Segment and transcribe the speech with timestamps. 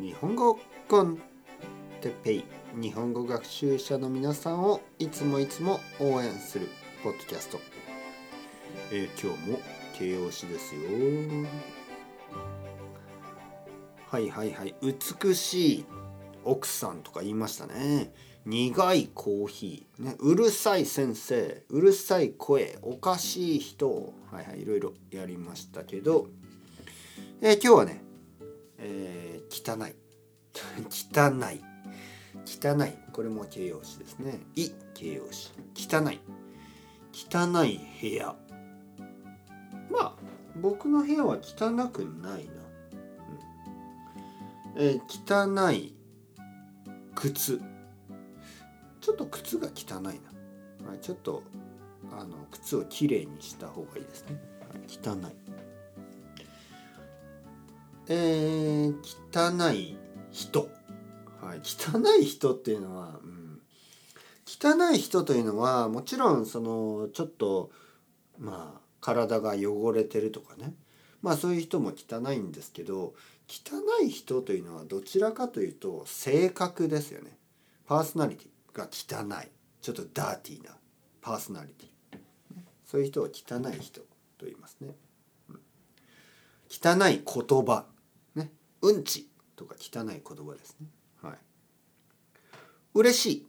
[0.00, 0.58] 日本語
[0.88, 1.18] コン
[2.00, 6.68] テペイ日本語学習者の皆さんをいつもいつも応援する
[7.04, 7.60] ポッドキャスト、
[8.90, 9.60] えー今日も
[9.92, 10.80] 形容詞ですよ。
[14.08, 14.74] はいはいはい。
[14.80, 15.84] 美しい
[16.44, 18.10] 奥さんとか言いましたね。
[18.46, 24.14] 苦いコーヒー、ね、うるさい先生うるさい声おかしい人。
[24.32, 26.28] はいはいいろいろやりましたけど、
[27.42, 28.02] えー今日はね、
[28.78, 29.94] えー汚い。
[30.88, 31.60] 汚い。
[32.46, 33.12] 汚い。
[33.12, 34.40] これも形容詞ですね。
[34.54, 34.70] い。
[34.94, 35.50] 形容詞。
[35.74, 36.20] 汚い。
[37.12, 38.36] 汚い部屋。
[39.90, 40.14] まあ
[40.60, 42.52] 僕の部屋は汚くないな、
[44.76, 44.82] うん。
[44.82, 45.94] えー汚い
[47.14, 47.60] 靴。
[49.00, 50.10] ちょっと靴が汚いな、
[50.88, 51.42] はい、ちょっと
[52.12, 54.38] あの靴をきれいにした方がいいですね、
[54.88, 55.59] 汚い。
[58.12, 58.94] えー、
[59.32, 59.96] 汚い
[60.32, 60.68] 人、
[61.40, 63.60] はい、汚い人っていうのは、うん、
[64.46, 67.70] 汚い人というのはもちろんそのちょっと
[68.38, 70.74] まあ体が汚れてるとかね。
[71.22, 73.14] まあそういう人も汚いんですけど
[73.48, 77.38] 汚い人というのはどちらかというと性格ですよね。
[77.86, 78.48] パーソナリティ。
[78.72, 79.48] が汚い。
[79.80, 80.76] ちょっとダーティーな。
[81.20, 82.18] パーソナリティ。
[82.86, 83.28] そういう人を汚
[83.70, 84.06] い人と
[84.46, 84.96] 言いますね、
[85.48, 85.60] うん。
[86.68, 87.80] 汚い言葉。
[87.82, 87.99] ね
[88.82, 90.88] うんちとか汚い言葉ですね。
[91.22, 91.38] はい。
[92.94, 93.46] 嬉しい。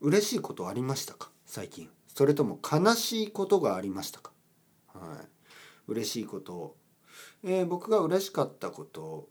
[0.00, 1.30] 嬉しいことありましたか？
[1.46, 1.88] 最近。
[2.08, 4.32] それとも悲しいことがありましたか？
[4.92, 5.28] はい。
[5.88, 6.54] 嬉しいこと。
[6.54, 6.76] を
[7.44, 9.28] えー僕が嬉しかったこと、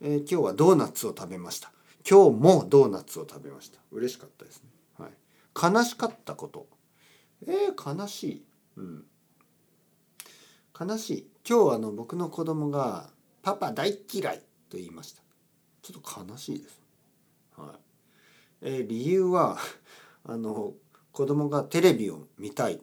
[0.00, 1.72] えー今日はドーナツを食べました。
[2.08, 3.80] 今日もドーナツを食べました。
[3.90, 6.68] 嬉しかったですね、はい、悲しかったこと。
[7.46, 9.04] えー悲しい、うん、
[10.78, 11.30] 悲しい。
[11.48, 13.10] 今日あの僕の子供が
[13.42, 15.22] 「パパ大嫌い」と言いました。
[15.82, 16.80] ちょっと悲しいです、
[17.56, 17.78] はい。
[18.62, 19.58] えー理由は
[20.24, 20.74] あの
[21.12, 22.76] 子供がテレビを見たいっ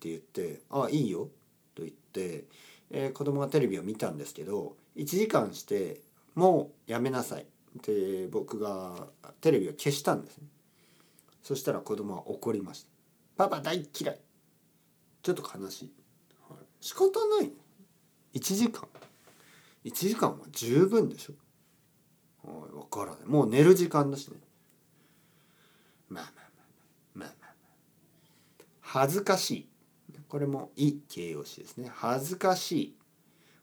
[0.00, 1.30] て言って「あいいよ」
[1.74, 2.46] と言って
[2.90, 6.00] えー子供がテレビを見たんですけど1時間して
[6.34, 7.42] 「もうやめなさい」
[7.78, 9.08] って僕が
[9.40, 10.48] テレビを消したんですね。
[11.42, 12.88] そしたら子供は怒りました
[13.36, 14.20] 「パパ大嫌い」
[15.22, 15.92] ちょっと悲しい、
[16.48, 17.52] はい、仕方ない
[18.34, 18.88] 1時間。
[19.86, 21.34] 1時間は十分でしょ。
[22.48, 23.26] はい分からない。
[23.26, 24.38] もう寝る時間だしね。
[26.08, 26.66] まあまあまあ
[27.14, 27.54] まあまあまあ。
[28.80, 29.68] 恥ずかしい。
[30.28, 31.88] これもいい形容詞ですね。
[31.94, 32.96] 恥ずかしい。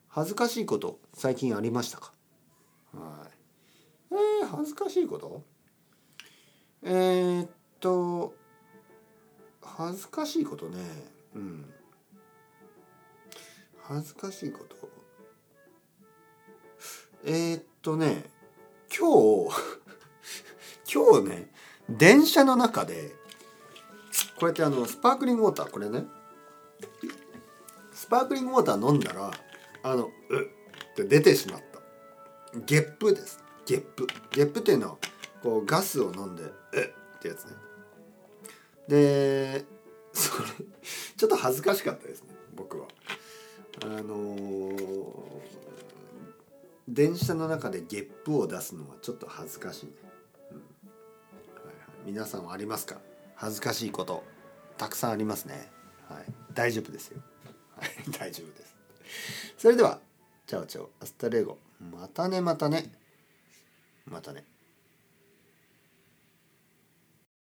[0.07, 2.13] 恥ずかしいこと最近ありましたか？
[2.93, 3.27] は
[4.11, 4.13] い。
[4.41, 5.43] えー、恥ずかしいこと？
[6.83, 8.33] えー、っと
[9.61, 10.77] 恥ずかしいことね。
[11.35, 11.73] うん。
[13.81, 14.92] 恥ずかしいこと。
[17.25, 18.23] えー、っとね
[18.95, 19.55] 今日
[20.93, 21.51] 今日ね
[21.89, 23.15] 電車の中で
[24.39, 26.05] こうやってあのスパークリングウォーターこれね
[27.93, 29.31] スパークリングウォーター飲んだら
[29.83, 30.63] あのうっ
[30.93, 32.59] って出てしまった。
[32.65, 33.43] ゲップです。
[33.65, 34.07] ゲップ。
[34.31, 34.97] ゲップっていうのは
[35.41, 36.51] こうガスを飲んでうっ
[37.17, 37.51] ってやつね。
[38.87, 39.65] で
[40.13, 40.49] それ
[41.17, 42.87] ちょっと恥ずかしかったですね僕は。
[43.81, 45.53] あのー
[46.87, 49.91] 電車の中でゲップを出すのはちょっと恥ずかしいね、
[50.51, 50.57] うん。
[50.57, 52.97] はいはい、皆さんはありますか？
[53.35, 54.23] 恥ずかしいこと
[54.77, 55.71] たくさんありますね、
[56.09, 57.19] はい、大丈夫ですよ、
[57.77, 58.75] はい、 大丈夫です。
[59.57, 59.99] それでは
[60.45, 60.89] チャオチャオ。
[61.01, 61.57] アスタレゴ。
[61.79, 62.91] またねまたね。
[64.05, 64.45] またね。